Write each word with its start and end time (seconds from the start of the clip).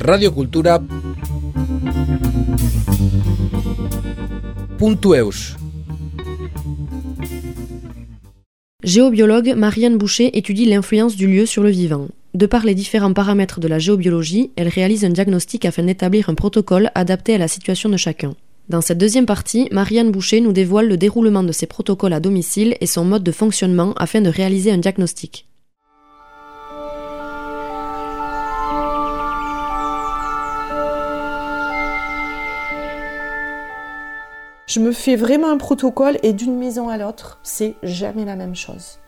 Radio 0.00 0.30
Cultura. 0.32 0.80
Géobiologue, 8.84 9.54
Marianne 9.56 9.98
Boucher 9.98 10.38
étudie 10.38 10.64
l'influence 10.64 11.16
du 11.16 11.26
lieu 11.26 11.46
sur 11.46 11.62
le 11.62 11.70
vivant. 11.70 12.08
De 12.34 12.46
par 12.46 12.64
les 12.64 12.74
différents 12.74 13.12
paramètres 13.12 13.60
de 13.60 13.68
la 13.68 13.78
géobiologie, 13.78 14.50
elle 14.56 14.68
réalise 14.68 15.04
un 15.04 15.10
diagnostic 15.10 15.64
afin 15.64 15.82
d'établir 15.82 16.30
un 16.30 16.34
protocole 16.34 16.90
adapté 16.94 17.34
à 17.34 17.38
la 17.38 17.48
situation 17.48 17.88
de 17.88 17.96
chacun. 17.96 18.34
Dans 18.68 18.80
cette 18.80 18.98
deuxième 18.98 19.26
partie, 19.26 19.68
Marianne 19.72 20.12
Boucher 20.12 20.40
nous 20.40 20.52
dévoile 20.52 20.88
le 20.88 20.96
déroulement 20.96 21.42
de 21.42 21.52
ces 21.52 21.66
protocoles 21.66 22.12
à 22.12 22.20
domicile 22.20 22.76
et 22.80 22.86
son 22.86 23.04
mode 23.04 23.24
de 23.24 23.32
fonctionnement 23.32 23.94
afin 23.94 24.20
de 24.20 24.28
réaliser 24.28 24.70
un 24.70 24.78
diagnostic. 24.78 25.47
Je 34.78 34.82
me 34.84 34.92
fais 34.92 35.16
vraiment 35.16 35.50
un 35.50 35.56
protocole 35.56 36.18
et 36.22 36.32
d'une 36.32 36.56
maison 36.56 36.88
à 36.88 36.98
l'autre, 36.98 37.40
c'est 37.42 37.74
jamais 37.82 38.24
la 38.24 38.36
même 38.36 38.54
chose. 38.54 39.00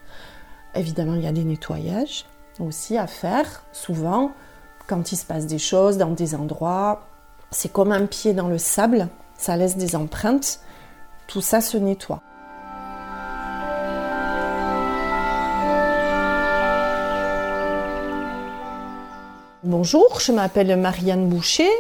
Évidemment, 0.75 1.15
il 1.15 1.23
y 1.23 1.29
a 1.29 1.33
des 1.33 1.45
nettoyages 1.45 2.25
aussi 2.59 2.99
à 2.99 3.07
faire, 3.07 3.63
souvent, 3.71 4.33
quand 4.89 5.13
il 5.13 5.17
se 5.17 5.25
passe 5.25 5.47
des 5.47 5.61
choses 5.61 5.97
dans 5.97 6.11
des 6.11 6.35
endroits. 6.35 7.07
C'est 7.53 7.71
comme 7.71 7.93
un 7.93 8.07
pied 8.07 8.33
dans 8.33 8.49
le 8.49 8.59
sable, 8.59 9.07
ça 9.39 9.57
laisse 9.57 9.77
des 9.77 9.95
empreintes, 9.95 10.59
tout 11.29 11.41
ça 11.41 11.61
se 11.61 11.77
nettoie. 11.77 12.21
Bonjour, 19.63 20.19
je 20.19 20.33
m'appelle 20.33 20.77
Marianne 20.77 21.29
Boucher 21.29 21.71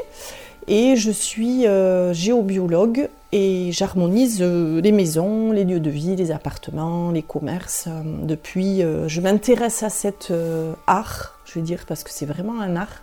et 0.70 0.96
je 0.96 1.10
suis 1.10 1.66
euh, 1.66 2.14
géobiologue 2.14 3.08
et 3.32 3.72
j'harmonise 3.72 4.38
euh, 4.40 4.80
les 4.80 4.92
maisons, 4.92 5.50
les 5.50 5.64
lieux 5.64 5.80
de 5.80 5.90
vie, 5.90 6.14
les 6.14 6.30
appartements, 6.30 7.10
les 7.10 7.22
commerces. 7.22 7.88
Euh, 7.88 8.02
depuis, 8.22 8.82
je 9.06 9.20
m'intéresse 9.20 9.82
à 9.82 9.90
cet 9.90 10.32
art, 10.86 11.40
je 11.44 11.58
veux 11.58 11.64
dire, 11.64 11.84
parce 11.88 12.04
que 12.04 12.10
c'est 12.10 12.24
vraiment 12.24 12.60
un 12.60 12.76
art, 12.76 13.02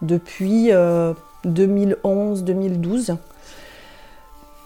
depuis 0.00 0.70
2011-2012 1.46 3.16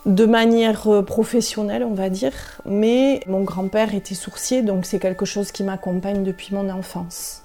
de 0.07 0.25
manière 0.25 1.03
professionnelle, 1.05 1.83
on 1.83 1.95
va 1.95 2.09
dire, 2.11 2.61
mais 2.65 3.21
mon 3.27 3.43
grand-père 3.43 3.93
était 3.93 4.15
sourcier, 4.15 4.63
donc 4.63 4.87
c'est 4.87 5.01
quelque 5.01 5.25
chose 5.25 5.51
qui 5.51 5.65
m'accompagne 5.65 6.23
depuis 6.23 6.55
mon 6.55 6.71
enfance. 6.71 7.43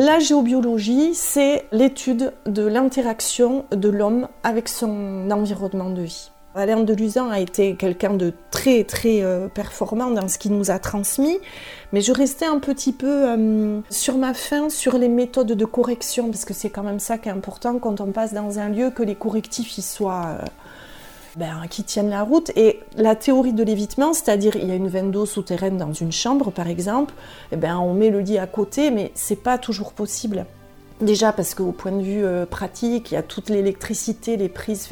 La 0.00 0.20
géobiologie, 0.20 1.12
c'est 1.12 1.66
l'étude 1.72 2.32
de 2.46 2.62
l'interaction 2.62 3.64
de 3.72 3.88
l'homme 3.88 4.28
avec 4.44 4.68
son 4.68 5.28
environnement 5.28 5.90
de 5.90 6.02
vie. 6.02 6.30
Alain 6.54 6.84
Deluzan 6.84 7.30
a 7.30 7.40
été 7.40 7.74
quelqu'un 7.74 8.14
de 8.14 8.32
très 8.52 8.84
très 8.84 9.24
euh, 9.24 9.48
performant 9.48 10.12
dans 10.12 10.28
ce 10.28 10.38
qu'il 10.38 10.56
nous 10.56 10.70
a 10.70 10.78
transmis, 10.78 11.36
mais 11.92 12.00
je 12.00 12.12
restais 12.12 12.46
un 12.46 12.60
petit 12.60 12.92
peu 12.92 13.28
euh, 13.28 13.80
sur 13.90 14.18
ma 14.18 14.34
faim 14.34 14.68
sur 14.68 14.98
les 14.98 15.08
méthodes 15.08 15.50
de 15.50 15.64
correction, 15.64 16.30
parce 16.30 16.44
que 16.44 16.54
c'est 16.54 16.70
quand 16.70 16.84
même 16.84 17.00
ça 17.00 17.18
qui 17.18 17.28
est 17.28 17.32
important 17.32 17.80
quand 17.80 18.00
on 18.00 18.12
passe 18.12 18.32
dans 18.32 18.60
un 18.60 18.68
lieu, 18.68 18.90
que 18.90 19.02
les 19.02 19.16
correctifs 19.16 19.78
y 19.78 19.82
soient... 19.82 20.26
Euh, 20.40 20.44
ben, 21.38 21.62
qui 21.70 21.84
tiennent 21.84 22.10
la 22.10 22.22
route. 22.22 22.50
Et 22.56 22.80
la 22.96 23.14
théorie 23.14 23.52
de 23.52 23.62
l'évitement, 23.62 24.12
c'est-à-dire 24.12 24.56
il 24.56 24.68
y 24.68 24.72
a 24.72 24.74
une 24.74 24.88
veine 24.88 25.10
d'eau 25.10 25.24
souterraine 25.24 25.76
dans 25.76 25.92
une 25.92 26.12
chambre, 26.12 26.50
par 26.50 26.66
exemple, 26.66 27.14
eh 27.52 27.56
ben, 27.56 27.78
on 27.78 27.94
met 27.94 28.10
le 28.10 28.20
lit 28.20 28.38
à 28.38 28.46
côté, 28.46 28.90
mais 28.90 29.12
c'est 29.14 29.42
pas 29.42 29.56
toujours 29.56 29.92
possible. 29.92 30.46
Déjà 31.00 31.32
parce 31.32 31.54
qu'au 31.54 31.70
point 31.70 31.92
de 31.92 32.02
vue 32.02 32.24
euh, 32.24 32.44
pratique, 32.44 33.12
il 33.12 33.14
y 33.14 33.16
a 33.16 33.22
toute 33.22 33.50
l'électricité, 33.50 34.36
les 34.36 34.48
prises, 34.48 34.88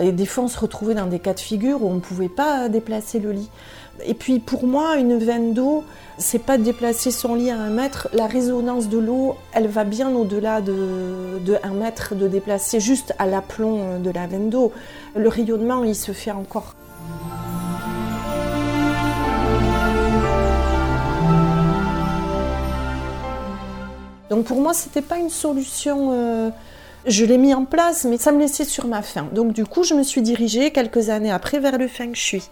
et 0.00 0.10
des 0.10 0.26
fois 0.26 0.48
se 0.48 0.58
retrouvait 0.58 0.94
dans 0.94 1.06
des 1.06 1.18
cas 1.18 1.34
de 1.34 1.40
figure 1.40 1.82
où 1.82 1.88
on 1.88 1.94
ne 1.94 2.00
pouvait 2.00 2.28
pas 2.28 2.68
déplacer 2.68 3.20
le 3.20 3.32
lit. 3.32 3.50
Et 4.04 4.14
puis 4.14 4.38
pour 4.38 4.66
moi, 4.66 4.96
une 4.96 5.18
veine 5.18 5.54
d'eau, 5.54 5.84
c'est 6.18 6.38
pas 6.38 6.58
déplacer 6.58 7.10
son 7.10 7.34
lit 7.34 7.50
à 7.50 7.58
un 7.58 7.70
mètre. 7.70 8.08
La 8.12 8.26
résonance 8.26 8.88
de 8.88 8.98
l'eau, 8.98 9.36
elle 9.52 9.68
va 9.68 9.84
bien 9.84 10.10
au-delà 10.14 10.60
de, 10.60 11.38
de 11.44 11.56
un 11.62 11.72
mètre 11.72 12.14
de 12.14 12.28
déplacer 12.28 12.80
juste 12.80 13.14
à 13.18 13.26
l'aplomb 13.26 13.98
de 14.00 14.10
la 14.10 14.26
veine 14.26 14.50
d'eau. 14.50 14.72
Le 15.14 15.28
rayonnement, 15.28 15.84
il 15.84 15.94
se 15.94 16.12
fait 16.12 16.32
encore. 16.32 16.74
Donc 24.32 24.46
pour 24.46 24.62
moi, 24.62 24.72
c'était 24.72 25.02
pas 25.02 25.18
une 25.18 25.28
solution. 25.28 26.08
Euh, 26.14 26.48
je 27.04 27.26
l'ai 27.26 27.36
mis 27.36 27.52
en 27.52 27.66
place, 27.66 28.06
mais 28.06 28.16
ça 28.16 28.32
me 28.32 28.38
laissait 28.38 28.64
sur 28.64 28.86
ma 28.86 29.02
faim. 29.02 29.28
Donc 29.30 29.52
du 29.52 29.66
coup, 29.66 29.82
je 29.82 29.92
me 29.92 30.02
suis 30.02 30.22
dirigée 30.22 30.70
quelques 30.70 31.10
années 31.10 31.30
après 31.30 31.58
vers 31.58 31.76
le 31.76 31.86
feng 31.86 32.14
shui. 32.14 32.42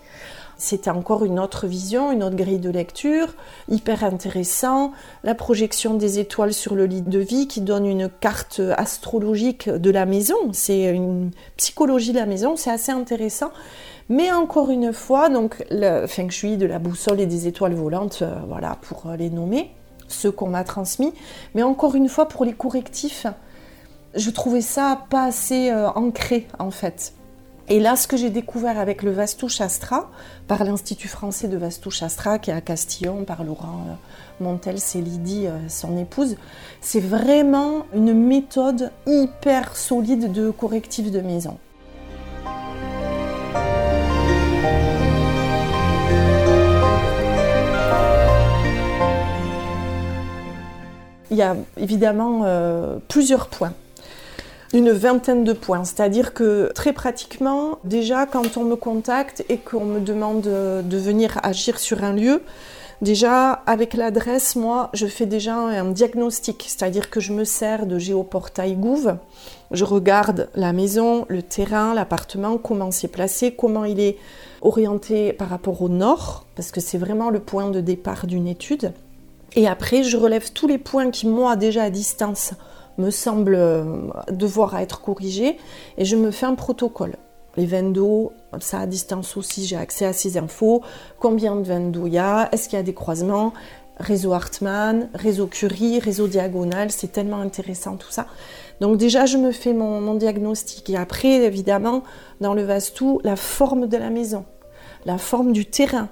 C'était 0.61 0.91
encore 0.91 1.25
une 1.25 1.41
autre 1.41 1.67
vision, 1.67 2.13
une 2.13 2.23
autre 2.23 2.37
grille 2.37 2.59
de 2.59 2.69
lecture, 2.69 3.29
hyper 3.71 4.05
intéressant. 4.05 4.93
La 5.25 5.35
projection 5.35 5.95
des 5.95 6.19
étoiles 6.19 6.53
sur 6.53 6.75
le 6.75 6.85
lit 6.85 7.01
de 7.01 7.19
vie 7.19 7.49
qui 7.49 7.63
donne 7.63 7.87
une 7.87 8.11
carte 8.11 8.61
astrologique 8.77 9.71
de 9.71 9.91
la 9.91 10.05
maison. 10.05 10.37
C'est 10.53 10.95
une 10.95 11.31
psychologie 11.57 12.13
de 12.13 12.19
la 12.19 12.27
maison, 12.27 12.57
c'est 12.57 12.71
assez 12.71 12.93
intéressant. 12.93 13.53
Mais 14.11 14.31
encore 14.33 14.69
une 14.69 14.93
fois, 14.93 15.31
donc 15.31 15.65
le 15.71 16.07
feng 16.07 16.29
de 16.29 16.67
la 16.67 16.79
boussole 16.79 17.21
et 17.21 17.27
des 17.27 17.47
étoiles 17.47 17.75
volantes, 17.75 18.19
euh, 18.21 18.35
voilà, 18.47 18.77
pour 18.83 19.11
les 19.19 19.31
nommer, 19.31 19.71
ceux 20.09 20.31
qu'on 20.31 20.51
m'a 20.51 20.65
transmis. 20.65 21.15
Mais 21.55 21.63
encore 21.63 21.95
une 21.95 22.11
fois, 22.11 22.29
pour 22.29 22.45
les 22.45 22.53
correctifs, 22.53 23.27
je 24.15 24.29
trouvais 24.29 24.61
ça 24.61 25.07
pas 25.09 25.25
assez 25.25 25.71
euh, 25.71 25.89
ancré 25.93 26.49
en 26.59 26.71
fait. 26.71 27.15
Et 27.73 27.79
là, 27.79 27.95
ce 27.95 28.09
que 28.09 28.17
j'ai 28.17 28.31
découvert 28.31 28.81
avec 28.81 29.05
le 29.05 29.13
Vastu 29.13 29.49
Shastra, 29.49 30.11
par 30.49 30.65
l'Institut 30.65 31.07
français 31.07 31.47
de 31.47 31.57
Vastu 31.57 31.89
Shastra, 31.89 32.41
qui 32.41 32.51
est 32.51 32.53
à 32.53 32.61
Castillon, 32.61 33.25
par 33.25 33.45
Laurent 33.45 33.87
euh, 33.89 34.43
Montel, 34.45 34.81
c'est 34.81 35.01
Lydie, 35.01 35.47
euh, 35.47 35.57
son 35.69 35.97
épouse, 35.97 36.37
c'est 36.81 36.99
vraiment 36.99 37.87
une 37.95 38.13
méthode 38.13 38.91
hyper 39.07 39.77
solide 39.77 40.33
de 40.33 40.51
correctif 40.51 41.13
de 41.13 41.21
maison. 41.21 41.59
Il 51.31 51.37
y 51.37 51.43
a 51.43 51.55
évidemment 51.77 52.41
euh, 52.47 52.99
plusieurs 53.07 53.47
points 53.47 53.75
une 54.73 54.91
vingtaine 54.93 55.45
de 55.45 55.53
points. 55.53 55.85
C'est-à-dire 55.85 56.33
que 56.33 56.71
très 56.75 56.93
pratiquement, 56.93 57.79
déjà 57.85 58.27
quand 58.27 58.57
on 58.57 58.65
me 58.65 58.77
contacte 58.77 59.45
et 59.49 59.59
qu'on 59.59 59.85
me 59.85 60.01
demande 60.01 60.43
de 60.43 60.97
venir 60.97 61.39
agir 61.43 61.79
sur 61.79 62.05
un 62.05 62.13
lieu, 62.13 62.43
déjà 63.03 63.53
avec 63.67 63.95
l'adresse, 63.95 64.55
moi, 64.57 64.91
je 64.93 65.07
fais 65.07 65.27
déjà 65.27 65.55
un 65.55 65.91
diagnostic. 65.91 66.67
C'est-à-dire 66.69 67.11
que 67.11 67.21
je 67.21 67.33
me 67.33 67.45
sers 67.45 67.87
de 67.87 67.99
géoportail 67.99 68.77
Gouv. 68.77 69.17
Je 69.73 69.85
regarde 69.85 70.49
la 70.55 70.73
maison, 70.73 71.27
le 71.29 71.43
terrain, 71.43 71.95
l'appartement, 71.95 72.59
comment 72.59 72.91
c'est 72.91 73.09
placé, 73.09 73.53
comment 73.53 73.85
il 73.85 74.01
est 74.01 74.19
orienté 74.63 75.33
par 75.33 75.49
rapport 75.49 75.81
au 75.83 75.89
nord, 75.89 76.45
parce 76.55 76.71
que 76.71 76.81
c'est 76.81 76.99
vraiment 76.99 77.31
le 77.31 77.41
point 77.41 77.71
de 77.71 77.81
départ 77.81 78.27
d'une 78.27 78.47
étude. 78.47 78.93
Et 79.57 79.67
après, 79.67 80.03
je 80.03 80.17
relève 80.17 80.53
tous 80.53 80.67
les 80.69 80.79
points 80.79 81.11
qui, 81.11 81.27
moi, 81.27 81.57
déjà 81.57 81.85
à 81.85 81.91
distance, 81.91 82.53
me 82.99 83.11
semble 83.11 83.55
euh, 83.55 83.85
devoir 84.31 84.79
être 84.79 85.01
corrigé 85.01 85.57
et 85.97 86.05
je 86.05 86.17
me 86.17 86.31
fais 86.31 86.47
un 86.47 86.55
protocole. 86.55 87.17
Les 87.57 87.67
veines 87.67 87.93
d'eau, 87.93 88.33
ça 88.61 88.81
à 88.81 88.87
distance 88.87 89.37
aussi, 89.37 89.67
j'ai 89.67 89.77
accès 89.77 90.07
à 90.07 90.13
ces 90.13 90.39
infos. 90.39 90.83
Combien 91.19 91.57
de 91.57 91.63
veines 91.63 91.91
d'eau 91.91 92.07
il 92.07 92.15
y 92.15 92.19
a? 92.19 92.49
Est-ce 92.53 92.69
qu'il 92.69 92.77
y 92.77 92.81
a 92.81 92.85
des 92.85 92.95
croisements? 92.95 93.53
Réseau 93.99 94.33
Hartmann, 94.33 95.11
réseau 95.15 95.47
Curie, 95.47 95.99
réseau 95.99 96.27
diagonal, 96.27 96.91
c'est 96.91 97.13
tellement 97.13 97.41
intéressant 97.41 97.97
tout 97.97 98.11
ça. 98.11 98.27
Donc 98.81 98.97
déjà, 98.97 99.27
je 99.27 99.37
me 99.37 99.53
fais 99.53 99.75
mon, 99.75 100.01
mon 100.01 100.15
diagnostic. 100.15 100.89
Et 100.89 100.97
après, 100.97 101.45
évidemment, 101.45 102.03
dans 102.41 102.55
le 102.55 102.63
Vastu, 102.63 103.19
la 103.25 103.37
forme 103.37 103.89
de 103.89 103.97
la 103.99 104.09
maison, 104.09 104.45
la 105.05 105.19
forme 105.19 105.53
du 105.53 105.67
terrain, 105.67 106.09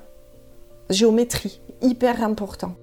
géométrie, 0.91 1.61
hyper 1.81 2.23
important. 2.23 2.75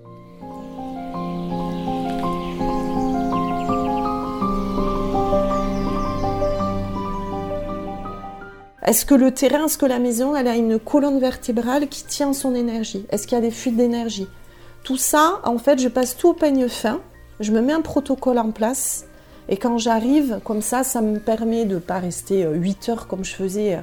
Est-ce 8.86 9.04
que 9.06 9.16
le 9.16 9.32
terrain, 9.32 9.66
est-ce 9.66 9.80
que 9.80 9.88
la 9.88 9.98
maison, 9.98 10.36
elle 10.36 10.48
a 10.48 10.56
une 10.56 10.78
colonne 10.78 11.20
vertébrale 11.20 11.88
qui 11.88 12.04
tient 12.04 12.34
son 12.34 12.54
énergie? 12.54 13.04
Est-ce 13.10 13.26
qu'il 13.26 13.36
y 13.36 13.40
a 13.40 13.42
des 13.42 13.50
fuites 13.50 13.76
d'énergie? 13.76 14.28
Tout 14.84 14.98
ça, 14.98 15.42
en 15.44 15.58
fait, 15.58 15.82
je 15.82 15.88
passe 15.88 16.16
tout 16.16 16.30
au 16.30 16.34
peigne 16.34 16.68
fin, 16.68 17.00
je 17.40 17.52
me 17.52 17.62
mets 17.62 17.74
un 17.74 17.82
protocole 17.82 18.38
en 18.38 18.52
place 18.52 19.08
Et 19.50 19.58
quand 19.58 19.80
j'arrive, 19.80 20.40
comme 20.44 20.62
ça, 20.62 20.84
ça 20.84 21.02
me 21.02 21.18
permet 21.18 21.66
de 21.66 21.76
ne 21.76 21.80
pas 21.80 21.98
rester 21.98 22.48
8 22.48 22.90
heures 22.90 23.08
comme 23.08 23.26
je 23.26 23.34
faisais 23.34 23.80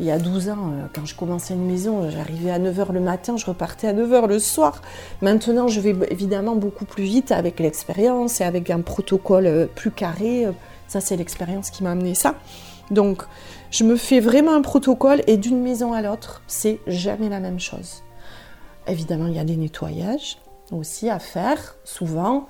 il 0.00 0.06
y 0.06 0.10
a 0.10 0.18
12 0.18 0.48
ans, 0.48 0.72
quand 0.92 1.06
je 1.06 1.14
commençais 1.14 1.54
une 1.54 1.66
maison, 1.66 2.10
j'arrivais 2.10 2.50
à 2.50 2.58
9h 2.58 2.92
le 2.92 2.98
matin, 2.98 3.36
je 3.36 3.46
repartais 3.46 3.86
à 3.86 3.92
9h 3.92 4.26
le 4.26 4.40
soir. 4.40 4.82
Maintenant, 5.22 5.68
je 5.68 5.80
vais 5.80 5.94
évidemment 6.10 6.56
beaucoup 6.56 6.84
plus 6.84 7.04
vite 7.04 7.30
avec 7.30 7.60
l'expérience 7.60 8.40
et 8.40 8.44
avec 8.44 8.70
un 8.70 8.80
protocole 8.80 9.68
plus 9.76 9.92
carré. 9.92 10.48
Ça, 10.88 11.00
c'est 11.00 11.16
l'expérience 11.16 11.70
qui 11.70 11.82
m'a 11.82 11.92
amené 11.92 12.14
ça. 12.14 12.34
Donc, 12.90 13.22
je 13.70 13.84
me 13.84 13.96
fais 13.96 14.20
vraiment 14.20 14.54
un 14.54 14.62
protocole 14.62 15.22
et 15.26 15.36
d'une 15.36 15.60
maison 15.60 15.92
à 15.92 16.02
l'autre, 16.02 16.42
c'est 16.46 16.80
jamais 16.86 17.28
la 17.28 17.40
même 17.40 17.58
chose. 17.58 18.02
Évidemment, 18.86 19.26
il 19.26 19.34
y 19.34 19.38
a 19.38 19.44
des 19.44 19.56
nettoyages 19.56 20.38
aussi 20.70 21.08
à 21.10 21.18
faire, 21.18 21.76
souvent, 21.84 22.48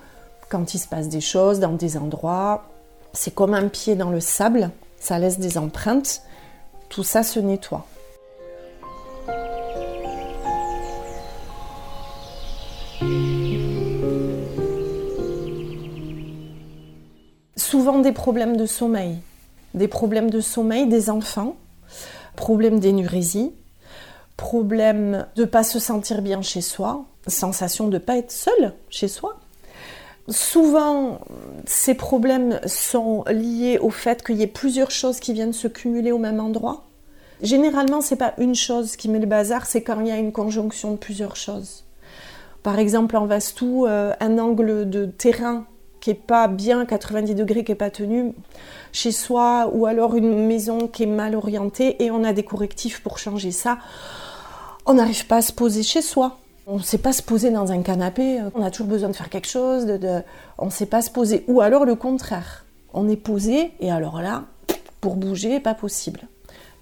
quand 0.49 0.75
il 0.75 0.79
se 0.79 0.89
passe 0.89 1.09
des 1.09 1.21
choses 1.21 1.61
dans 1.61 1.73
des 1.73 1.97
endroits. 1.97 2.65
C'est 3.13 3.35
comme 3.35 3.55
un 3.55 3.69
pied 3.69 3.95
dans 3.95 4.11
le 4.11 4.21
sable, 4.21 4.71
ça 4.99 5.19
laisse 5.19 5.39
des 5.39 5.59
empreintes. 5.59 6.23
Tout 6.89 7.05
ça 7.05 7.23
se 7.23 7.41
nettoie. 7.41 7.87
Souvent 17.75 17.99
des 17.99 18.13
problèmes 18.13 18.57
de 18.57 18.67
sommeil 18.67 19.19
des 19.75 19.89
problèmes 19.89 20.31
de 20.31 20.39
sommeil 20.39 20.87
des 20.87 21.11
enfants, 21.11 21.57
problèmes 22.37 22.79
d'énurésie, 22.79 23.51
problèmes 24.37 25.27
de 25.35 25.43
ne 25.43 25.47
pas 25.47 25.65
se 25.65 25.81
sentir 25.81 26.23
bien 26.23 26.41
chez 26.41 26.61
soi, 26.61 27.05
sensation 27.27 27.89
de 27.89 27.99
pas 27.99 28.17
être 28.17 28.31
seul 28.31 28.75
chez 28.91 29.09
soi. 29.09 29.41
Souvent, 30.29 31.19
ces 31.67 31.95
problèmes 31.95 32.61
sont 32.65 33.25
liés 33.27 33.81
au 33.81 33.91
fait 33.91 34.25
qu'il 34.25 34.37
y 34.37 34.43
ait 34.43 34.47
plusieurs 34.47 34.93
choses 34.93 35.19
qui 35.19 35.33
viennent 35.33 35.53
se 35.53 35.67
cumuler 35.67 36.13
au 36.13 36.19
même 36.19 36.39
endroit. 36.39 36.85
Généralement, 37.43 38.03
ce 38.03 38.15
n'est 38.15 38.19
pas 38.19 38.35
une 38.39 38.55
chose 38.55 38.95
qui 38.95 39.09
met 39.09 39.19
le 39.19 39.27
bazar, 39.27 39.67
c'est 39.67 39.83
quand 39.83 39.99
il 39.99 40.07
y 40.07 40.13
a 40.13 40.17
une 40.17 40.31
conjonction 40.31 40.93
de 40.93 40.97
plusieurs 40.97 41.35
choses. 41.35 41.83
Par 42.63 42.79
exemple, 42.79 43.17
en 43.17 43.27
Vastou, 43.27 43.85
euh, 43.85 44.13
un 44.21 44.39
angle 44.39 44.89
de 44.89 45.07
terrain 45.07 45.67
qui 46.05 46.11
n'est 46.11 46.17
pas 46.17 46.49
bien 46.49 46.85
90 46.85 47.35
degrés, 47.35 47.65
qui 47.65 47.73
n'est 47.73 47.77
pas 47.77 47.89
tenu 47.89 48.35
chez 48.93 49.11
soi, 49.11 49.71
ou 49.73 49.87
alors 49.87 50.17
une 50.17 50.47
maison 50.47 50.87
qui 50.87 51.05
est 51.05 51.07
mal 51.07 51.35
orientée 51.35 52.05
et 52.05 52.11
on 52.11 52.25
a 52.25 52.35
des 52.35 52.43
correctifs 52.43 53.03
pour 53.03 53.17
changer 53.17 53.53
ça, 53.53 53.79
on 54.85 54.93
n'arrive 54.93 55.27
pas 55.27 55.37
à 55.37 55.41
se 55.41 55.51
poser 55.51 55.83
chez 55.83 56.03
soi. 56.03 56.37
On 56.67 56.77
ne 56.77 56.83
sait 56.83 56.99
pas 56.99 57.15
se 57.15 57.23
poser 57.23 57.51
dans 57.51 57.73
un 57.73 57.81
canapé, 57.81 58.39
on 58.55 58.63
a 58.63 58.71
toujours 58.71 58.89
besoin 58.89 59.09
de 59.09 59.17
faire 59.17 59.31
quelque 59.31 59.49
chose, 59.49 59.87
de, 59.87 60.21
on 60.59 60.67
ne 60.67 60.71
sait 60.71 60.85
pas 60.85 61.01
se 61.01 61.09
poser. 61.09 61.43
Ou 61.49 61.63
alors 61.63 61.87
le 61.87 61.95
contraire, 61.95 62.67
on 62.93 63.09
est 63.09 63.17
posé 63.17 63.73
et 63.81 63.91
alors 63.91 64.21
là, 64.21 64.45
pour 65.01 65.17
bouger, 65.17 65.59
pas 65.59 65.73
possible. 65.73 66.21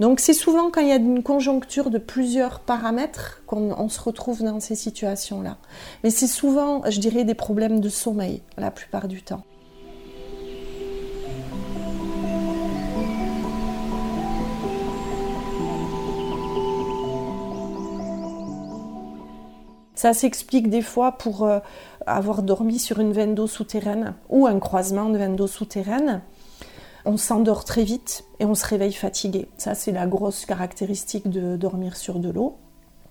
Donc 0.03 0.19
c'est 0.19 0.35
souvent 0.35 0.73
quand 0.73 0.81
il 0.81 0.89
y 0.89 0.91
a 0.91 0.97
une 0.97 1.23
conjoncture 1.23 1.89
de 1.89 1.99
plusieurs 1.99 2.59
paramètres 2.59 3.41
qu'on 3.47 3.89
se 3.89 4.01
retrouve 4.01 4.43
dans 4.43 4.59
ces 4.59 4.75
situations-là. 4.75 5.59
Mais 6.03 6.11
c'est 6.11 6.27
souvent, 6.27 6.83
je 6.91 6.99
dirais, 6.99 7.23
des 7.23 7.37
problèmes 7.37 7.79
de 7.79 7.89
sommeil 7.89 8.43
la 8.59 8.73
plupart 8.73 9.07
du 9.07 9.23
temps. 9.23 9.45
Ça 19.95 20.15
s'explique 20.15 20.69
des 20.69 20.83
fois 20.83 21.13
pour 21.13 21.45
euh, 21.45 21.61
avoir 22.09 22.43
dormi 22.43 22.81
sur 22.81 22.99
une 22.99 23.13
veine 23.13 23.37
d'eau 23.37 23.47
souterraine 23.47 24.15
ou 24.31 24.49
un 24.49 24.59
croisement 24.59 25.11
de 25.11 25.17
veine 25.17 25.37
d'eau 25.37 25.47
souterraine 25.47 26.23
on 27.05 27.17
s'endort 27.17 27.65
très 27.65 27.85
vite 27.85 28.25
et 28.41 28.45
on 28.45 28.55
se 28.55 28.67
réveille 28.67 28.93
fatigué. 28.93 29.49
Ça, 29.59 29.75
c'est 29.75 29.93
la 29.93 30.07
grosse 30.07 30.45
caractéristique 30.45 31.29
de 31.29 31.57
dormir 31.57 31.97
sur 31.97 32.19
de 32.19 32.31
l'eau. 32.31 32.57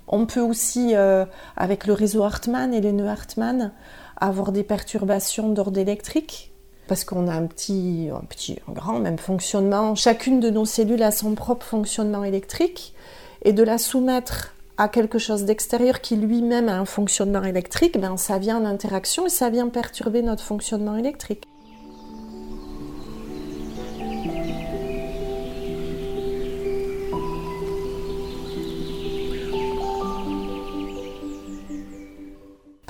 On 0.08 0.26
peut 0.26 0.42
aussi, 0.42 0.96
euh, 0.96 1.26
avec 1.56 1.86
le 1.88 1.94
réseau 1.94 2.24
Hartmann 2.24 2.74
et 2.74 2.82
les 2.82 2.92
nœuds 2.92 3.08
Hartmann, 3.08 3.72
avoir 4.18 4.52
des 4.52 4.64
perturbations 4.64 5.50
d'ordre 5.50 5.80
électrique 5.80 6.52
parce 6.88 7.06
qu'on 7.06 7.30
a 7.30 7.34
un 7.34 7.46
petit, 7.46 8.10
un 8.14 8.26
petit, 8.26 8.58
un 8.68 8.74
grand 8.74 9.00
même 9.00 9.18
fonctionnement. 9.18 9.96
Chacune 9.96 10.42
de 10.42 10.50
nos 10.50 10.66
cellules 10.66 11.04
a 11.04 11.12
son 11.12 11.36
propre 11.36 11.66
fonctionnement 11.66 12.26
électrique 12.26 12.94
et 13.44 13.54
de 13.54 13.64
la 13.64 13.78
soumettre 13.78 14.54
à 14.78 14.90
quelque 14.90 15.18
chose 15.18 15.46
d'extérieur 15.46 16.02
qui 16.02 16.16
lui-même 16.18 16.68
a 16.68 16.78
un 16.78 16.86
fonctionnement 16.86 17.44
électrique, 17.44 17.98
ben 17.98 18.18
ça 18.18 18.40
vient 18.40 18.58
en 18.62 18.66
interaction 18.66 19.28
et 19.28 19.30
ça 19.30 19.50
vient 19.50 19.70
perturber 19.70 20.22
notre 20.22 20.44
fonctionnement 20.44 20.98
électrique. 20.98 21.46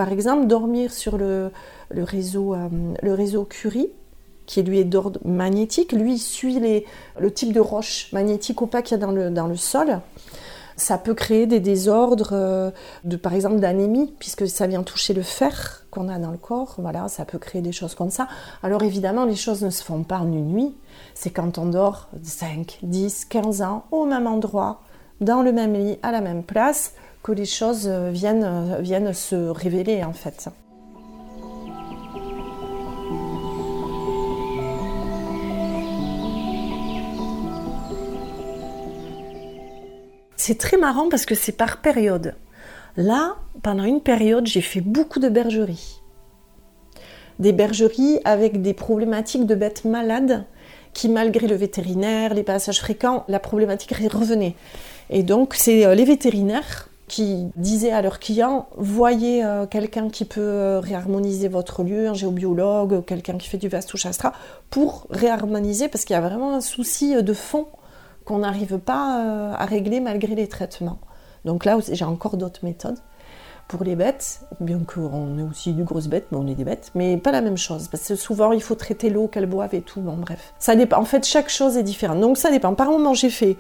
Par 0.01 0.12
exemple, 0.12 0.48
dormir 0.48 0.92
sur 0.92 1.15
le, 1.15 1.51
réseau, 1.92 2.56
euh, 2.56 2.69
le 3.03 3.13
réseau 3.13 3.45
Curie, 3.45 3.92
qui 4.48 4.63
lui 4.63 4.80
est 4.80 4.83
d'ordre 4.83 5.19
magnétique, 5.24 5.92
lui 5.92 6.18
suit 6.18 6.59
les, 6.59 6.88
le 7.19 7.31
type 7.31 7.53
de 7.53 7.59
roche 7.59 8.12
magnétique 8.12 8.63
opaque 8.63 8.86
qu'il 8.86 8.98
y 8.98 9.00
a 9.00 9.06
dans 9.06 9.12
le, 9.12 9.30
dans 9.30 9.45
le 9.45 9.56
sol. 9.56 10.00
Ça 10.75 10.98
peut 10.98 11.13
créer 11.13 11.45
des 11.45 11.59
désordres, 11.59 12.31
euh, 12.31 12.71
de, 13.03 13.15
par 13.15 13.36
exemple 13.36 13.59
d'anémie, 13.59 14.12
puisque 14.18 14.48
ça 14.48 14.65
vient 14.65 14.81
toucher 14.81 15.13
le 15.13 15.21
fer 15.21 15.86
qu'on 15.92 16.09
a 16.09 16.18
dans 16.18 16.31
le 16.31 16.39
corps. 16.39 16.77
Voilà, 16.80 17.07
ça 17.07 17.24
peut 17.24 17.38
créer 17.38 17.62
des 17.62 17.71
choses 17.71 17.94
comme 17.94 18.09
ça. 18.09 18.27
Alors 18.63 18.81
évidemment, 18.81 19.25
les 19.25 19.36
choses 19.36 19.63
ne 19.63 19.69
se 19.69 19.83
font 19.83 20.01
pas 20.01 20.18
en 20.18 20.25
une 20.25 20.51
nuit. 20.51 20.75
C'est 21.13 21.30
quand 21.30 21.59
on 21.59 21.68
dort 21.68 22.09
5, 22.24 22.80
10, 22.81 23.25
15 23.25 23.62
ans 23.62 23.86
au 23.92 24.06
même 24.06 24.25
endroit, 24.25 24.81
dans 25.19 25.44
le 25.44 25.51
même 25.51 25.75
lit, 25.75 26.00
à 26.01 26.12
la 26.12 26.21
même 26.21 26.42
place, 26.42 26.95
que 27.24 27.32
les 27.32 27.46
choses 27.46 27.88
viennent, 27.88 28.78
viennent 28.80 29.14
se 29.14 29.36
révéler 29.36 30.04
en 30.04 30.14
fait. 30.14 30.50
C'est 40.44 40.58
très 40.58 40.78
marrant 40.78 41.08
parce 41.08 41.28
que 41.28 41.36
c'est 41.36 41.52
par 41.52 41.82
période. 41.82 42.34
Là, 42.98 43.36
pendant 43.62 43.84
une 43.84 44.02
période, 44.02 44.48
j'ai 44.48 44.62
fait 44.62 44.82
beaucoup 44.82 45.20
de 45.20 45.30
bergeries. 45.30 46.02
Des 47.38 47.54
bergeries 47.54 48.20
avec 48.26 48.62
des 48.64 48.74
problématiques 48.74 49.46
de 49.46 49.54
bêtes 49.54 49.86
malades 49.86 50.46
qui, 50.94 51.10
malgré 51.10 51.46
le 51.48 51.56
vétérinaire, 51.56 52.34
les 52.34 52.42
passages 52.42 52.80
fréquents, 52.80 53.24
la 53.28 53.40
problématique 53.40 53.94
revenait. 54.12 54.56
Et 55.12 55.22
donc, 55.22 55.54
c'est 55.54 55.86
euh, 55.86 55.94
les 55.94 56.06
vétérinaires 56.06 56.90
qui 57.12 57.51
disaient 57.58 57.91
à 57.91 58.01
leurs 58.01 58.20
clients 58.20 58.68
voyez 58.77 59.44
euh, 59.44 59.65
quelqu'un 59.65 60.10
qui 60.10 60.24
peut 60.24 60.39
euh, 60.39 60.80
réharmoniser 60.80 61.50
votre 61.50 61.84
lieu, 61.84 62.08
un 62.08 62.13
géobiologue, 62.13 63.03
quelqu'un 63.03 63.38
qui 63.38 63.50
fait 63.50 63.58
du 63.58 63.68
Vastu 63.68 63.98
Shastra, 63.98 64.32
pour 64.70 65.08
réharmoniser, 65.10 65.89
parce 65.89 66.06
qu'il 66.06 66.13
y 66.13 66.18
a 66.18 66.22
vraiment 66.22 66.56
un 66.56 66.62
souci 66.62 67.13
euh, 67.13 67.22
de 67.22 67.34
fond 67.34 67.68
qu'on 68.24 68.39
n'arrive 68.39 68.77
pas 68.77 69.56
à 69.58 69.65
régler 69.65 70.00
malgré 70.00 70.36
les 70.36 70.48
traitements. 70.48 71.00
Donc 71.44 71.65
là, 71.65 71.77
j'ai 71.91 72.06
encore 72.06 72.38
d'autres 72.38 72.63
méthodes 72.63 73.00
pour 73.68 73.84
les 73.84 73.96
bêtes, 73.96 74.41
bien 74.62 74.80
qu'on 74.80 75.38
est 75.38 75.41
aussi 75.41 75.74
de 75.74 75.84
grosses 75.84 76.08
bêtes, 76.08 76.27
mais 76.32 76.38
on 76.38 76.48
est 76.48 76.56
des 76.56 76.63
bêtes, 76.63 76.91
mais 76.94 77.18
pas 77.18 77.32
la 77.32 77.41
même 77.41 77.58
chose, 77.58 77.88
parce 77.89 78.08
que 78.08 78.15
souvent 78.15 78.51
il 78.51 78.62
faut 78.62 78.75
traiter 78.75 79.10
l'eau 79.10 79.27
qu'elles 79.27 79.48
boivent 79.48 79.74
et 79.74 79.82
tout, 79.82 80.01
bon 80.01 80.18
bref. 80.18 80.53
Ça 80.60 80.75
dépend, 80.75 81.00
en 81.00 81.06
fait 81.06 81.25
chaque 81.25 81.50
chose 81.50 81.77
est 81.77 81.84
différente, 81.84 82.22
donc 82.22 82.38
ça 82.38 82.51
dépend. 82.51 82.75
Par 82.75 82.89
moment 82.91 83.15
j'ai 83.15 83.32
fait, 83.32 83.58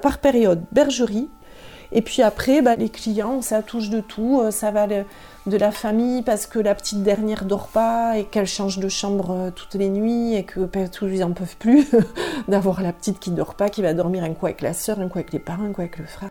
par 0.00 0.18
période, 0.18 0.62
bergerie, 0.70 1.28
et 1.92 2.02
puis 2.02 2.22
après, 2.22 2.62
bah, 2.62 2.76
les 2.76 2.88
clients, 2.88 3.40
ça 3.42 3.62
touche 3.62 3.88
de 3.90 4.00
tout. 4.00 4.40
Euh, 4.42 4.50
ça 4.50 4.70
va 4.70 4.86
de, 4.86 5.04
la 5.46 5.70
famille 5.70 6.22
parce 6.22 6.46
que 6.46 6.58
la 6.58 6.74
petite 6.74 7.02
dernière 7.02 7.46
dort 7.46 7.68
pas 7.68 8.18
et 8.18 8.24
qu'elle 8.24 8.46
change 8.46 8.78
de 8.78 8.88
chambre 8.88 9.30
euh, 9.30 9.50
toutes 9.50 9.74
les 9.74 9.88
nuits 9.88 10.34
et 10.34 10.44
que 10.44 10.60
bah, 10.60 10.88
tous 10.88 11.08
ils 11.08 11.24
en 11.24 11.32
peuvent 11.32 11.56
plus 11.56 11.88
d'avoir 12.48 12.82
la 12.82 12.92
petite 12.92 13.18
qui 13.18 13.30
dort 13.30 13.54
pas, 13.54 13.70
qui 13.70 13.80
va 13.80 13.94
dormir 13.94 14.24
un 14.24 14.34
coup 14.34 14.46
avec 14.46 14.60
la 14.60 14.74
soeur, 14.74 15.00
un 15.00 15.08
coup 15.08 15.18
avec 15.18 15.32
les 15.32 15.38
parents, 15.38 15.64
un 15.64 15.72
coup 15.72 15.80
avec 15.80 15.98
le 15.98 16.04
frère. 16.04 16.28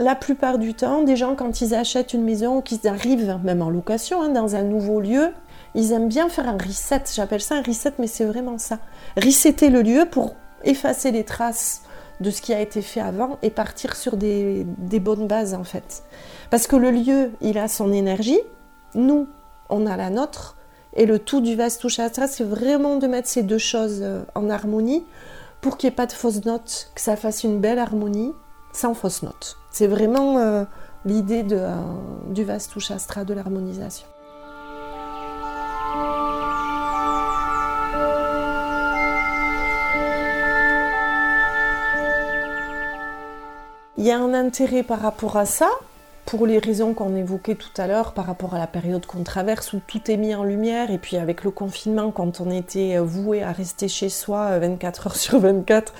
la 0.00 0.14
plupart 0.14 0.58
du 0.58 0.72
temps, 0.72 1.02
des 1.02 1.14
gens, 1.14 1.34
quand 1.34 1.60
ils 1.60 1.74
achètent 1.74 2.14
une 2.14 2.24
maison 2.24 2.56
ou 2.56 2.60
qu'ils 2.62 2.88
arrivent, 2.88 3.38
même 3.44 3.60
en 3.60 3.68
location, 3.68 4.22
hein, 4.22 4.30
dans 4.30 4.56
un 4.56 4.62
nouveau 4.62 4.98
lieu, 5.00 5.28
ils 5.74 5.92
aiment 5.92 6.08
bien 6.08 6.28
faire 6.28 6.48
un 6.48 6.58
reset. 6.58 7.02
J'appelle 7.14 7.40
ça 7.40 7.56
un 7.56 7.62
reset, 7.62 7.94
mais 7.98 8.06
c'est 8.06 8.24
vraiment 8.24 8.58
ça. 8.58 8.78
Resetter 9.16 9.70
le 9.70 9.82
lieu 9.82 10.06
pour 10.10 10.34
effacer 10.64 11.10
les 11.10 11.24
traces 11.24 11.82
de 12.20 12.30
ce 12.30 12.42
qui 12.42 12.52
a 12.52 12.60
été 12.60 12.82
fait 12.82 13.00
avant 13.00 13.38
et 13.42 13.50
partir 13.50 13.96
sur 13.96 14.16
des, 14.16 14.66
bonnes 15.00 15.26
bases 15.26 15.54
en 15.54 15.64
fait. 15.64 16.02
Parce 16.50 16.66
que 16.66 16.76
le 16.76 16.90
lieu, 16.90 17.30
il 17.40 17.58
a 17.58 17.68
son 17.68 17.92
énergie, 17.92 18.40
nous, 18.94 19.26
on 19.68 19.86
a 19.86 19.96
la 19.96 20.10
nôtre, 20.10 20.56
et 20.94 21.06
le 21.06 21.18
tout 21.18 21.40
du 21.40 21.54
Vastu 21.54 21.88
Shastra, 21.88 22.26
c'est 22.26 22.44
vraiment 22.44 22.96
de 22.96 23.06
mettre 23.06 23.28
ces 23.28 23.42
deux 23.42 23.58
choses 23.58 24.00
euh, 24.02 24.22
en 24.34 24.50
harmonie 24.50 25.04
pour 25.60 25.76
qu'il 25.76 25.88
n'y 25.88 25.92
ait 25.92 25.96
pas 25.96 26.06
de 26.06 26.12
fausses 26.12 26.44
notes, 26.44 26.90
que 26.94 27.00
ça 27.00 27.16
fasse 27.16 27.44
une 27.44 27.60
belle 27.60 27.78
harmonie 27.78 28.32
sans 28.72 28.94
fausse 28.94 29.22
note. 29.22 29.56
C'est 29.70 29.86
vraiment 29.86 30.38
euh, 30.38 30.64
l'idée 31.04 31.46
euh, 31.52 31.76
du 32.28 32.44
Vastu 32.44 32.80
Shastra, 32.80 33.24
de 33.24 33.34
l'harmonisation. 33.34 34.06
Il 44.00 44.06
y 44.06 44.12
a 44.12 44.18
un 44.18 44.32
intérêt 44.32 44.82
par 44.82 45.02
rapport 45.02 45.36
à 45.36 45.44
ça, 45.44 45.68
pour 46.24 46.46
les 46.46 46.58
raisons 46.58 46.94
qu'on 46.94 47.14
évoquait 47.14 47.54
tout 47.54 47.68
à 47.76 47.86
l'heure 47.86 48.14
par 48.14 48.24
rapport 48.24 48.54
à 48.54 48.58
la 48.58 48.66
période 48.66 49.04
qu'on 49.04 49.24
traverse 49.24 49.74
où 49.74 49.82
tout 49.86 50.10
est 50.10 50.16
mis 50.16 50.34
en 50.34 50.42
lumière 50.42 50.90
et 50.90 50.96
puis 50.96 51.18
avec 51.18 51.44
le 51.44 51.50
confinement 51.50 52.10
quand 52.10 52.40
on 52.40 52.50
était 52.50 52.96
voué 52.96 53.42
à 53.42 53.52
rester 53.52 53.88
chez 53.88 54.08
soi 54.08 54.58
24 54.58 55.06
heures 55.06 55.16
sur 55.16 55.38
24, 55.38 55.92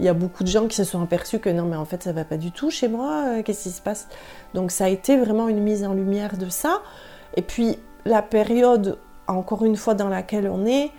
il 0.00 0.06
y 0.06 0.08
a 0.08 0.14
beaucoup 0.14 0.42
de 0.42 0.48
gens 0.48 0.68
qui 0.68 0.76
se 0.76 0.84
sont 0.84 1.02
aperçus 1.02 1.38
que 1.38 1.50
non 1.50 1.66
mais 1.66 1.76
en 1.76 1.84
fait 1.84 2.02
ça 2.02 2.12
va 2.12 2.24
pas 2.24 2.38
du 2.38 2.50
tout 2.50 2.70
chez 2.70 2.88
moi, 2.88 3.26
euh, 3.26 3.42
qu'est-ce 3.42 3.64
qui 3.64 3.72
se 3.72 3.82
passe? 3.82 4.08
Donc 4.54 4.70
ça 4.70 4.86
a 4.86 4.88
été 4.88 5.18
vraiment 5.18 5.46
une 5.46 5.60
mise 5.60 5.84
en 5.84 5.92
lumière 5.92 6.38
de 6.38 6.48
ça. 6.48 6.80
Et 7.36 7.42
puis 7.42 7.78
la 8.06 8.22
période 8.22 8.96
encore 9.26 9.66
une 9.66 9.76
fois 9.76 9.92
dans 9.92 10.08
laquelle 10.08 10.48
on 10.48 10.64
est, 10.64 10.92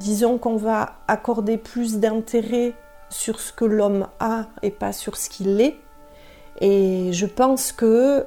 disons 0.00 0.36
qu'on 0.38 0.56
va 0.56 0.96
accorder 1.06 1.58
plus 1.58 1.98
d'intérêt 2.00 2.74
sur 3.08 3.38
ce 3.38 3.52
que 3.52 3.64
l'homme 3.64 4.08
a 4.18 4.46
et 4.62 4.72
pas 4.72 4.92
sur 4.92 5.16
ce 5.16 5.30
qu'il 5.30 5.60
est 5.60 5.78
et 6.62 7.12
je 7.12 7.26
pense 7.26 7.72
que, 7.72 8.24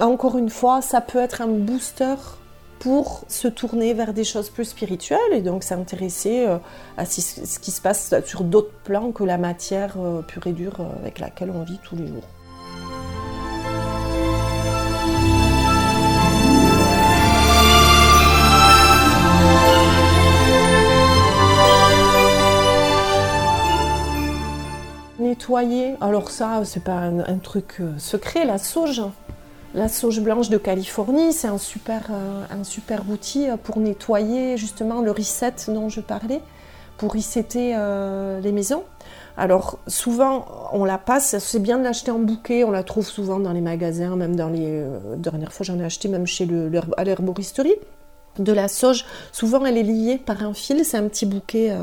encore 0.00 0.38
une 0.38 0.50
fois, 0.50 0.80
ça 0.82 1.00
peut 1.00 1.18
être 1.18 1.42
un 1.42 1.48
booster 1.48 2.14
pour 2.78 3.24
se 3.26 3.48
tourner 3.48 3.92
vers 3.92 4.14
des 4.14 4.22
choses 4.22 4.50
plus 4.50 4.66
spirituelles 4.66 5.18
et 5.32 5.42
donc 5.42 5.64
s'intéresser 5.64 6.46
euh, 6.46 6.58
à 6.96 7.04
ce 7.06 7.58
qui 7.58 7.70
se 7.72 7.80
passe 7.80 8.14
sur 8.24 8.44
d'autres 8.44 8.72
plans 8.84 9.10
que 9.10 9.24
la 9.24 9.36
matière 9.36 9.96
euh, 9.98 10.22
pure 10.22 10.46
et 10.46 10.52
dure 10.52 10.80
euh, 10.80 11.00
avec 11.00 11.18
laquelle 11.18 11.50
on 11.50 11.64
vit 11.64 11.78
tous 11.82 11.96
les 11.96 12.06
jours. 12.06 12.24
Alors 26.00 26.30
ça, 26.30 26.62
c'est 26.64 26.84
pas 26.84 26.98
un, 26.98 27.38
truc 27.38 27.76
euh, 27.80 27.98
secret, 27.98 28.44
la 28.44 28.58
sauge. 28.58 29.02
La 29.74 29.88
sauge 29.88 30.20
blanche 30.20 30.50
de 30.50 30.58
Californie, 30.58 31.32
c'est 31.32 31.48
un 31.48 31.58
super, 31.58 32.02
euh, 32.10 32.44
un 32.50 32.62
super 32.62 33.02
outil 33.08 33.46
pour 33.64 33.78
nettoyer 33.78 34.56
justement 34.56 35.00
le 35.00 35.10
reset 35.10 35.54
dont 35.68 35.88
je 35.88 36.00
parlais, 36.00 36.40
pour 36.98 37.14
resetter 37.14 37.72
euh, 37.74 38.40
les 38.40 38.52
maisons. 38.52 38.84
Alors 39.36 39.78
souvent 39.86 40.46
on 40.72 40.84
la 40.84 40.98
passe, 40.98 41.38
c'est 41.38 41.58
bien 41.58 41.78
de 41.78 41.84
l'acheter 41.84 42.10
en 42.10 42.18
bouquet, 42.18 42.64
on 42.64 42.70
la 42.70 42.82
trouve 42.82 43.06
souvent 43.06 43.40
dans 43.40 43.52
les 43.52 43.62
magasins, 43.62 44.14
même 44.14 44.36
dans 44.36 44.50
les 44.50 44.84
dernières 45.16 45.54
fois 45.54 45.64
j'en 45.64 45.78
ai 45.78 45.84
acheté 45.84 46.08
même 46.08 46.26
chez 46.26 46.46
à 46.98 47.04
l'herboristerie. 47.04 47.74
De 48.38 48.52
la 48.52 48.68
sauge, 48.68 49.06
souvent 49.32 49.64
elle 49.64 49.78
est 49.78 49.82
liée 49.82 50.18
par 50.18 50.42
un 50.42 50.52
fil, 50.52 50.84
c'est 50.84 50.98
un 50.98 51.08
petit 51.08 51.24
bouquet 51.24 51.74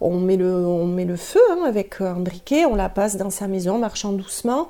on 0.00 0.18
met 0.18 0.36
le, 0.36 1.16
feu 1.16 1.40
hein, 1.50 1.64
avec 1.66 2.00
un 2.00 2.20
briquet, 2.20 2.64
on 2.64 2.74
la 2.74 2.88
passe 2.88 3.16
dans 3.16 3.30
sa 3.30 3.48
maison, 3.48 3.78
marchant 3.78 4.12
doucement. 4.12 4.68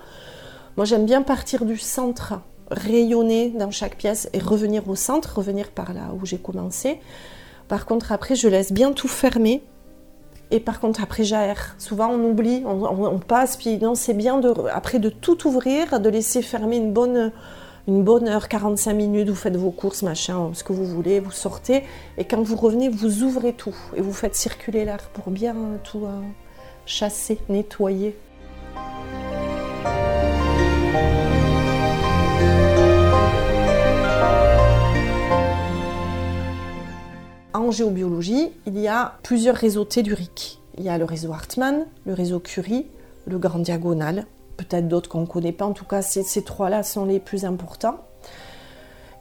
Moi, 0.77 0.85
j'aime 0.85 1.05
bien 1.05 1.23
partir 1.23 1.65
du 1.65 1.77
centre, 1.77 2.35
rayonner 2.71 3.51
dans 3.51 3.71
chaque 3.71 3.97
pièce 3.97 4.29
et 4.33 4.39
revenir 4.39 4.89
au 4.89 4.95
centre, 4.95 5.37
revenir 5.37 5.71
par 5.71 5.93
là 5.93 6.15
où 6.15 6.25
j'ai 6.25 6.39
commencé. 6.39 7.01
Par 7.69 7.85
contre, 7.85 8.13
après, 8.13 8.35
je 8.35 8.49
laisse 8.49 8.73
bien 8.73 8.93
tout 8.93 9.09
fermer. 9.09 9.63
Et 10.51 10.61
par 10.61 10.81
contre, 10.81 11.03
après, 11.03 11.25
j'aère. 11.25 11.75
Souvent, 11.79 12.09
on 12.09 12.31
oublie, 12.31 12.63
on, 12.65 13.19
passe, 13.19 13.59
puis 13.59 13.79
non, 13.79 13.95
c'est 13.95 14.15
bien 14.15 14.39
de, 14.39 14.55
après 14.73 14.99
de 14.99 15.11
tout 15.11 15.47
ouvrir, 15.47 16.01
de 16.01 16.09
laisser 16.09 16.41
fermer 16.41 16.77
une 16.77 16.95
bonne, 16.95 17.33
une 17.89 18.05
bonne 18.05 18.29
heure, 18.29 18.49
45 18.49 18.93
minutes, 18.93 19.31
vous 19.31 19.35
faites 19.35 19.57
vos 19.57 19.71
courses, 19.71 20.03
machin, 20.03 20.51
ce 20.53 20.63
que 20.63 20.75
vous 20.75 20.85
voulez, 20.85 21.21
vous 21.21 21.31
sortez, 21.31 21.85
et 22.19 22.25
quand 22.27 22.43
vous 22.43 22.55
revenez, 22.55 22.91
vous 22.91 23.23
ouvrez 23.23 23.55
tout, 23.55 23.75
et 23.97 24.03
vous 24.03 24.13
faites 24.13 24.35
circuler 24.35 24.85
l'air 24.85 25.09
pour 25.15 25.31
bien 25.31 25.57
tout 25.85 26.05
euh, 26.05 26.21
chasser, 26.85 27.39
nettoyer. 27.49 28.15
En 37.55 37.71
géobiologie, 37.71 38.51
il 38.67 38.79
y 38.79 38.87
a 38.87 39.17
plusieurs 39.23 39.57
réseaux 39.57 39.85
telluriques. 39.85 40.61
Il 40.77 40.85
y 40.85 40.91
a 40.91 40.99
le 40.99 41.07
réseau 41.07 41.33
Hartmann, 41.33 41.87
le 42.05 42.13
réseau 42.13 42.39
Curie, 42.39 42.87
le 43.27 43.39
Grand 43.39 43.61
Diagonal, 43.61 44.27
peut-être 44.59 44.89
d'autres 44.89 45.09
qu'on 45.09 45.23
ne 45.23 45.27
connaît 45.27 45.53
pas. 45.53 45.65
En 45.65 45.73
tout 45.73 45.87
cas, 45.87 46.03
ces, 46.03 46.43
trois-là 46.43 46.83
sont 46.83 47.07
les 47.07 47.21
plus 47.21 47.47
importants. 47.47 47.97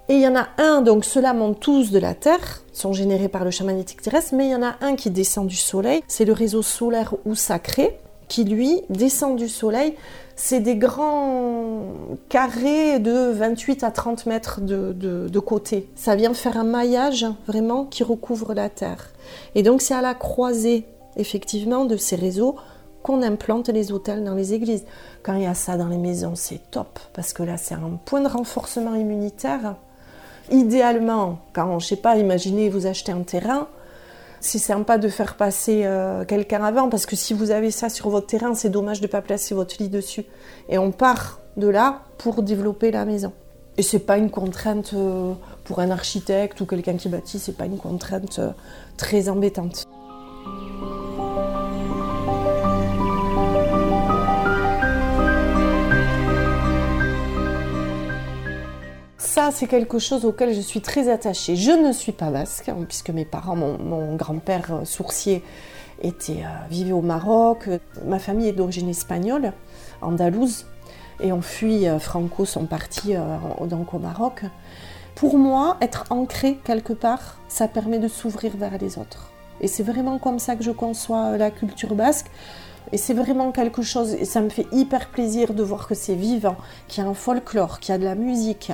Et 0.10 0.15
il 0.15 0.22
y 0.22 0.27
en 0.27 0.36
a 0.36 0.48
un, 0.58 0.82
donc 0.82 1.06
ceux-là 1.06 1.34
montent 1.34 1.60
tous 1.60 1.91
de 1.91 2.00
la 2.00 2.13
Terre, 2.13 2.63
sont 2.74 2.94
générés 2.94 3.27
par 3.27 3.44
le 3.44 3.51
champ 3.51 3.65
magnétique 3.65 4.01
terrestre, 4.01 4.36
mais 4.36 4.48
il 4.48 4.51
y 4.51 4.56
en 4.56 4.63
a 4.63 4.75
un 4.82 4.96
qui 4.96 5.10
descend 5.12 5.48
du 5.48 5.58
Soleil, 5.58 6.01
c'est 6.08 6.24
le 6.24 6.32
réseau 6.32 6.62
solaire 6.62 7.13
ou 7.25 7.36
sacré, 7.36 8.00
qui 8.29 8.46
lui 8.46 8.82
descend 8.89 9.36
du 9.36 9.50
Soleil. 9.50 9.96
C'est 10.38 10.62
des 10.62 10.75
grands 10.75 11.94
carrés 12.29 13.00
de 13.00 13.32
28 13.32 13.84
à 13.84 13.91
30 13.91 14.27
mètres 14.27 14.62
de, 14.62 14.94
de 14.94 15.39
côté. 15.39 15.89
Ça 15.96 16.15
vient 16.15 16.34
faire 16.34 16.58
un 16.58 16.63
maillage 16.63 17.25
vraiment 17.48 17.86
qui 17.86 18.03
recouvre 18.03 18.53
la 18.53 18.70
Terre. 18.70 19.10
Et 19.56 19.63
donc 19.63 19.82
c'est 19.82 19.96
à 19.96 20.01
la 20.01 20.13
croisée, 20.13 20.86
effectivement, 21.17 21.86
de 21.86 21.98
ces 21.98 22.15
réseaux 22.15 22.56
qu'on 23.08 23.24
implante 23.24 23.70
les 23.70 23.94
hôtels 23.94 24.26
dans 24.26 24.36
les 24.36 24.54
églises. 24.54 24.84
Quand 25.24 25.36
il 25.36 25.44
y 25.44 25.46
a 25.46 25.54
ça 25.54 25.78
dans 25.78 25.88
les 25.88 25.98
maisons, 25.98 26.36
c'est 26.36 26.60
top, 26.72 27.00
parce 27.14 27.32
que 27.32 27.42
là, 27.42 27.56
c'est 27.56 27.74
un 27.74 27.98
point 28.04 28.20
de 28.20 28.28
renforcement 28.28 28.96
immunitaire. 28.96 29.76
Idéalement, 30.52 31.40
quand, 31.54 31.80
je 31.80 31.88
sais 31.88 31.96
pas, 31.96 32.18
imaginez, 32.18 32.70
vous 32.70 32.86
achetez 32.86 33.14
un 33.14 33.22
terrain, 33.22 33.70
c'est 34.42 34.60
sympa 34.60 34.98
de 34.98 35.08
faire 35.08 35.36
passer 35.38 35.84
euh, 35.86 36.26
quelqu'un 36.26 36.66
avant, 36.66 36.90
parce 36.90 37.06
que 37.06 37.16
si 37.16 37.34
vous 37.34 37.52
avez 37.52 37.72
ça 37.72 37.88
sur 37.88 38.10
votre 38.10 38.28
terrain, 38.28 38.54
c'est 38.56 38.70
dommage 38.70 39.00
de 39.00 39.08
ne 39.08 39.12
pas 39.12 39.22
placer 39.22 39.56
votre 39.56 39.82
lit 39.82 39.90
dessus. 39.90 40.26
Et 40.68 40.78
on 40.78 40.92
part 40.92 41.40
de 41.56 41.68
là 41.70 42.02
pour 42.18 42.44
développer 42.44 42.92
la 42.92 43.06
maison. 43.06 43.32
Et 43.78 43.84
c'est 43.84 44.00
pas 44.00 44.18
une 44.18 44.30
contrainte 44.30 44.92
euh, 44.94 45.34
pour 45.64 45.80
un 45.80 45.92
architecte 45.92 46.60
ou 46.60 46.66
quelqu'un 46.66 46.98
qui 46.98 47.08
bâtit, 47.08 47.40
c'est 47.40 47.56
pas 47.56 47.68
une 47.68 47.78
contrainte 47.78 48.40
euh, 48.40 48.50
très 48.98 49.30
embêtante. 49.30 49.87
C'est 59.58 59.66
quelque 59.66 59.98
chose 59.98 60.24
auquel 60.24 60.54
je 60.54 60.62
suis 60.62 60.82
très 60.82 61.10
attachée. 61.10 61.56
Je 61.56 61.72
ne 61.72 61.92
suis 61.92 62.12
pas 62.12 62.30
basque, 62.30 62.70
hein, 62.70 62.78
puisque 62.88 63.10
mes 63.10 63.26
parents, 63.26 63.56
mon, 63.56 64.16
grand-père 64.16 64.72
euh, 64.72 64.86
sourcier, 64.86 65.44
était, 66.04 66.44
euh, 66.44 66.68
vivait 66.70 66.92
au 66.92 67.02
Maroc. 67.02 67.68
Ma 68.06 68.20
famille 68.20 68.50
est 68.50 68.54
d'origine 68.54 68.88
espagnole, 68.88 69.54
andalouse, 70.04 70.68
et 71.20 71.32
on 71.32 71.42
fuit 71.42 71.88
euh, 71.88 71.98
franco, 71.98 72.46
sont 72.46 72.68
partis 72.68 73.16
donc 73.66 73.96
au 73.96 74.00
Maroc. 74.00 74.44
Pour 75.16 75.40
moi, 75.40 75.78
être 75.82 76.06
ancré 76.12 76.60
quelque 76.64 76.94
part, 76.94 77.38
ça 77.48 77.68
permet 77.68 77.98
de 77.98 78.08
s'ouvrir 78.08 78.56
vers 78.56 78.78
les 78.78 79.00
autres. 79.00 79.32
Et 79.60 79.68
c'est 79.68 79.82
vraiment 79.82 80.20
comme 80.20 80.38
ça 80.38 80.56
que 80.56 80.64
je 80.64 80.70
conçois 80.70 81.36
la 81.36 81.50
culture 81.50 81.96
basque. 81.96 82.28
Et 82.92 82.98
c'est 82.98 83.16
vraiment 83.16 83.52
quelque 83.52 83.82
chose, 83.82 84.14
et 84.14 84.26
ça 84.26 84.42
me 84.42 84.50
fait 84.50 84.68
hyper 84.72 85.10
plaisir 85.10 85.56
de 85.56 85.64
voir 85.64 85.88
que 85.88 85.96
c'est 85.96 86.16
vivant, 86.16 86.58
qu'il 86.88 87.04
y 87.04 87.08
a 87.08 87.10
un 87.10 87.16
folklore, 87.16 87.80
qu'il 87.80 87.94
y 87.94 87.96
a 87.96 87.98
de 87.98 88.06
la 88.06 88.16
musique, 88.16 88.72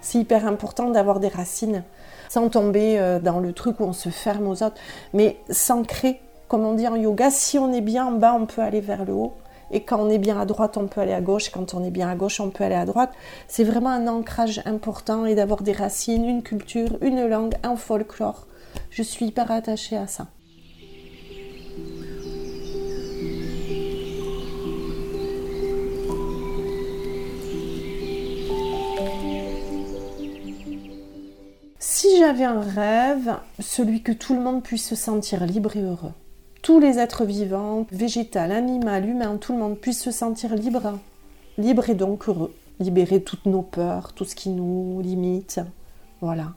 c'est 0.00 0.18
hyper 0.18 0.46
important 0.46 0.90
d'avoir 0.90 1.20
des 1.20 1.28
racines, 1.28 1.84
sans 2.28 2.48
tomber 2.48 2.98
euh, 2.98 3.18
dans 3.18 3.40
le 3.40 3.52
truc 3.52 3.80
où 3.80 3.84
on 3.84 3.92
se 3.92 4.08
ferme 4.08 4.46
aux 4.48 4.62
autres, 4.62 4.80
mais 5.12 5.36
s'ancrer, 5.50 6.20
comme 6.48 6.64
on 6.64 6.74
dit 6.74 6.88
en 6.88 6.96
yoga, 6.96 7.30
si 7.30 7.58
on 7.58 7.72
est 7.72 7.80
bien 7.80 8.06
en 8.06 8.12
bas, 8.12 8.34
on 8.34 8.46
peut 8.46 8.62
aller 8.62 8.80
vers 8.80 9.04
le 9.04 9.12
haut. 9.12 9.34
Et 9.72 9.84
quand 9.84 10.00
on 10.00 10.10
est 10.10 10.18
bien 10.18 10.40
à 10.40 10.46
droite, 10.46 10.76
on 10.76 10.88
peut 10.88 11.00
aller 11.00 11.12
à 11.12 11.20
gauche. 11.20 11.50
Quand 11.50 11.74
on 11.74 11.84
est 11.84 11.92
bien 11.92 12.08
à 12.10 12.16
gauche, 12.16 12.40
on 12.40 12.50
peut 12.50 12.64
aller 12.64 12.74
à 12.74 12.84
droite. 12.84 13.12
C'est 13.46 13.62
vraiment 13.62 13.90
un 13.90 14.08
ancrage 14.08 14.60
important 14.64 15.26
et 15.26 15.36
d'avoir 15.36 15.62
des 15.62 15.72
racines, 15.72 16.24
une 16.24 16.42
culture, 16.42 16.98
une 17.02 17.24
langue, 17.28 17.54
un 17.62 17.76
folklore. 17.76 18.46
Je 18.90 19.04
suis 19.04 19.26
hyper 19.26 19.50
attachée 19.52 19.96
à 19.96 20.08
ça. 20.08 20.26
Si 32.02 32.16
j'avais 32.18 32.44
un 32.44 32.62
rêve, 32.62 33.36
celui 33.58 34.02
que 34.02 34.12
tout 34.12 34.32
le 34.32 34.40
monde 34.40 34.62
puisse 34.62 34.88
se 34.88 34.94
sentir 34.94 35.44
libre 35.44 35.76
et 35.76 35.82
heureux. 35.82 36.14
Tous 36.62 36.80
les 36.80 36.98
êtres 36.98 37.26
vivants, 37.26 37.86
végétal, 37.92 38.52
animal, 38.52 39.06
humain, 39.06 39.36
tout 39.36 39.52
le 39.52 39.58
monde 39.58 39.76
puisse 39.76 40.02
se 40.02 40.10
sentir 40.10 40.54
libre. 40.54 40.98
Libre 41.58 41.90
et 41.90 41.94
donc 41.94 42.26
heureux. 42.26 42.54
Libérer 42.78 43.22
toutes 43.22 43.44
nos 43.44 43.60
peurs, 43.60 44.14
tout 44.14 44.24
ce 44.24 44.34
qui 44.34 44.48
nous 44.48 45.02
limite. 45.02 45.60
Voilà. 46.22 46.54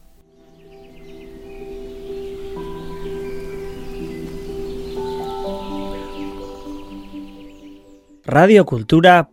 Radio 8.26 8.64
Cultura 8.64 9.28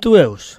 Santo 0.00 0.16
euros. 0.16 0.58